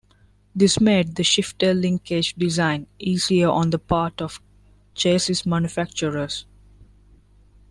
[0.55, 4.41] This made the shifter linkage design easier on the part of
[4.95, 6.47] chassis manufacturers.